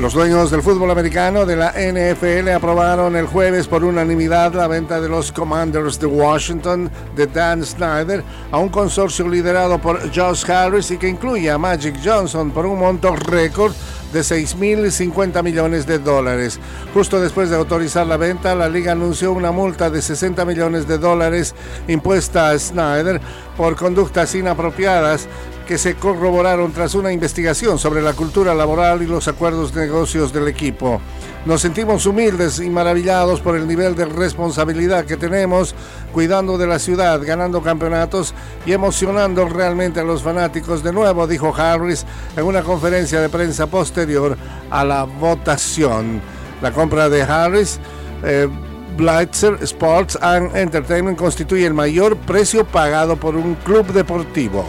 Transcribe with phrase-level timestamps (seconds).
[0.00, 5.00] Los dueños del fútbol americano de la NFL aprobaron el jueves por unanimidad la venta
[5.00, 8.22] de los Commanders de Washington de Dan Snyder
[8.52, 12.78] a un consorcio liderado por Josh Harris y que incluye a Magic Johnson por un
[12.78, 13.72] monto récord
[14.12, 16.60] de 6.050 millones de dólares.
[16.92, 20.98] Justo después de autorizar la venta, la liga anunció una multa de 60 millones de
[20.98, 21.54] dólares
[21.88, 23.18] impuesta a Snyder
[23.56, 25.26] por conductas inapropiadas
[25.66, 30.32] que se corroboraron tras una investigación sobre la cultura laboral y los acuerdos de negocios
[30.32, 31.00] del equipo.
[31.44, 35.74] Nos sentimos humildes y maravillados por el nivel de responsabilidad que tenemos
[36.12, 38.32] cuidando de la ciudad, ganando campeonatos
[38.64, 40.82] y emocionando realmente a los fanáticos.
[40.82, 42.06] De nuevo, dijo Harris
[42.36, 44.36] en una conferencia de prensa posterior
[44.70, 46.20] a la votación.
[46.62, 47.78] La compra de Harris.
[48.22, 48.48] Eh,
[48.96, 54.64] Blitzer Sports and Entertainment constituye el mayor precio pagado por un club deportivo.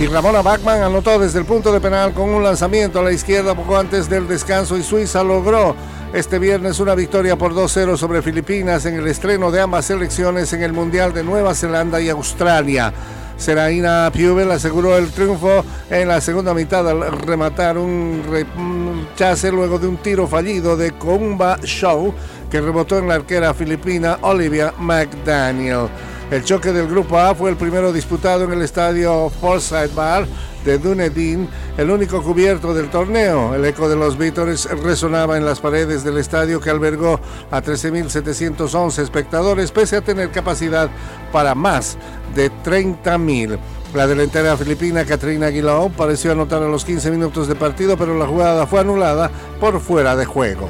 [0.00, 3.54] Y Ramona Bachmann anotó desde el punto de penal con un lanzamiento a la izquierda
[3.54, 5.76] poco antes del descanso y Suiza logró
[6.14, 10.62] este viernes una victoria por 2-0 sobre Filipinas en el estreno de ambas selecciones en
[10.62, 12.94] el Mundial de Nueva Zelanda y Australia.
[13.36, 19.86] Seraina Piubel aseguró el triunfo en la segunda mitad al rematar un rechace luego de
[19.86, 22.14] un tiro fallido de Kumba Show
[22.50, 25.90] que rebotó en la arquera filipina Olivia McDaniel.
[26.30, 30.28] El choque del Grupo A fue el primero disputado en el estadio Forsyth Bar
[30.64, 33.52] de Dunedin, el único cubierto del torneo.
[33.52, 37.18] El eco de los vítores resonaba en las paredes del estadio que albergó
[37.50, 40.88] a 13.711 espectadores, pese a tener capacidad
[41.32, 41.98] para más
[42.36, 43.58] de 30.000.
[43.94, 48.28] La delantera filipina Katrina Aguiló pareció anotar a los 15 minutos de partido, pero la
[48.28, 50.68] jugada fue anulada por fuera de juego.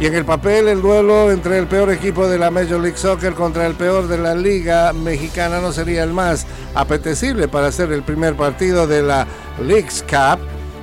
[0.00, 3.32] Y en el papel, el duelo entre el peor equipo de la Major League Soccer
[3.32, 8.02] contra el peor de la Liga Mexicana no sería el más apetecible para ser el
[8.02, 9.26] primer partido de la
[9.62, 10.40] League's Cup,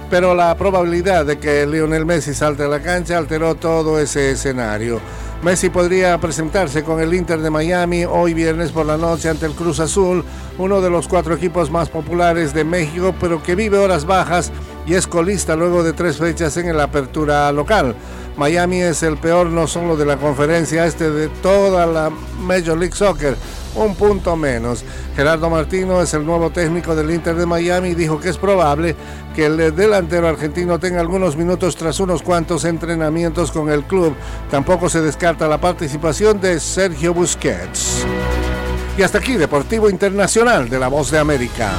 [0.09, 4.99] pero la probabilidad de que Lionel Messi salte a la cancha alteró todo ese escenario.
[5.43, 9.53] Messi podría presentarse con el Inter de Miami hoy viernes por la noche ante el
[9.53, 10.23] Cruz Azul,
[10.57, 14.51] uno de los cuatro equipos más populares de México, pero que vive horas bajas
[14.85, 17.95] y es colista luego de tres fechas en la apertura local.
[18.37, 22.09] Miami es el peor no solo de la conferencia este de toda la
[22.39, 23.35] Major League Soccer,
[23.75, 24.83] un punto menos.
[25.15, 28.95] Gerardo Martino es el nuevo técnico del Inter de Miami y dijo que es probable
[29.35, 34.15] que el delantero argentino tenga algunos minutos tras unos cuantos entrenamientos con el club.
[34.49, 38.05] Tampoco se descarta la participación de Sergio Busquets.
[38.97, 41.71] Y hasta aquí Deportivo Internacional de la Voz de América.